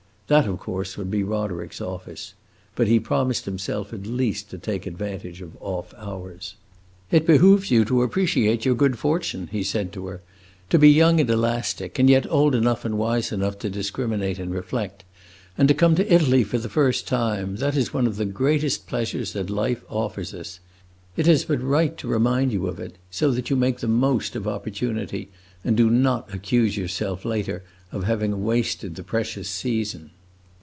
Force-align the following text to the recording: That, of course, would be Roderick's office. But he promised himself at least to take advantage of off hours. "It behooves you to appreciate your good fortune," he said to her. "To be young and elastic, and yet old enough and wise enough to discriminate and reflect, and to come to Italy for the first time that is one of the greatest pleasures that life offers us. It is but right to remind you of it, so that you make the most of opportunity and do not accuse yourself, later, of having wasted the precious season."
That, 0.31 0.47
of 0.47 0.59
course, 0.59 0.95
would 0.95 1.11
be 1.11 1.23
Roderick's 1.25 1.81
office. 1.81 2.35
But 2.77 2.87
he 2.87 3.01
promised 3.01 3.43
himself 3.43 3.91
at 3.91 4.07
least 4.07 4.49
to 4.51 4.57
take 4.57 4.85
advantage 4.85 5.41
of 5.41 5.57
off 5.61 5.93
hours. 5.97 6.55
"It 7.11 7.25
behooves 7.27 7.69
you 7.69 7.83
to 7.83 8.01
appreciate 8.01 8.63
your 8.63 8.73
good 8.75 8.97
fortune," 8.97 9.49
he 9.51 9.61
said 9.61 9.91
to 9.91 10.07
her. 10.07 10.21
"To 10.69 10.79
be 10.79 10.89
young 10.89 11.19
and 11.19 11.29
elastic, 11.29 11.99
and 11.99 12.09
yet 12.09 12.25
old 12.31 12.55
enough 12.55 12.85
and 12.85 12.97
wise 12.97 13.33
enough 13.33 13.59
to 13.59 13.69
discriminate 13.69 14.39
and 14.39 14.53
reflect, 14.53 15.03
and 15.57 15.67
to 15.67 15.73
come 15.73 15.95
to 15.95 16.13
Italy 16.13 16.45
for 16.45 16.57
the 16.59 16.69
first 16.69 17.09
time 17.09 17.57
that 17.57 17.75
is 17.75 17.93
one 17.93 18.07
of 18.07 18.15
the 18.15 18.23
greatest 18.23 18.87
pleasures 18.87 19.33
that 19.33 19.49
life 19.49 19.83
offers 19.89 20.33
us. 20.33 20.61
It 21.17 21.27
is 21.27 21.43
but 21.43 21.61
right 21.61 21.97
to 21.97 22.07
remind 22.07 22.53
you 22.53 22.67
of 22.67 22.79
it, 22.79 22.95
so 23.09 23.31
that 23.31 23.49
you 23.49 23.57
make 23.57 23.79
the 23.79 23.87
most 23.89 24.37
of 24.37 24.47
opportunity 24.47 25.27
and 25.65 25.75
do 25.75 25.89
not 25.89 26.33
accuse 26.33 26.77
yourself, 26.77 27.25
later, 27.25 27.63
of 27.91 28.05
having 28.05 28.45
wasted 28.45 28.95
the 28.95 29.03
precious 29.03 29.49
season." 29.49 30.09